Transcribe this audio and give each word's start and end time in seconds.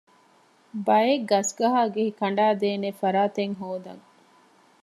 ބައެއް 0.87 1.27
ގަސްގަހާގެހި 1.31 2.11
ކަނޑައިދޭނެ 2.19 2.89
ފަރާތެއް 3.01 3.55
ހޯދަން 3.59 4.03